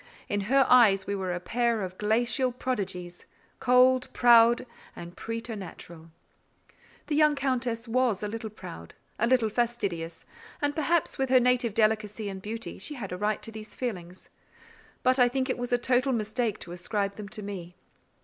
In 0.27 0.41
her 0.49 0.65
eyes, 0.67 1.05
we 1.05 1.13
were 1.15 1.31
a 1.31 1.39
pair 1.39 1.83
of 1.83 1.95
glacial 1.99 2.51
prodigies, 2.51 3.25
cold, 3.59 4.11
proud, 4.13 4.65
and 4.95 5.15
preternatural. 5.15 6.09
The 7.05 7.15
young 7.15 7.35
Countess 7.35 7.87
was 7.87 8.23
a 8.23 8.27
little 8.27 8.49
proud, 8.49 8.95
a 9.19 9.27
little 9.27 9.49
fastidious: 9.49 10.25
and 10.59 10.75
perhaps, 10.75 11.19
with 11.19 11.29
her 11.29 11.39
native 11.39 11.75
delicacy 11.75 12.29
and 12.29 12.41
beauty, 12.41 12.79
she 12.79 12.95
had 12.95 13.11
a 13.11 13.17
right 13.17 13.43
to 13.43 13.51
these 13.51 13.75
feelings; 13.75 14.29
but 15.03 15.19
I 15.19 15.29
think 15.29 15.51
it 15.51 15.57
was 15.59 15.71
a 15.71 15.77
total 15.77 16.13
mistake 16.13 16.57
to 16.61 16.71
ascribe 16.71 17.15
them 17.17 17.29
to 17.29 17.43
me. 17.43 17.75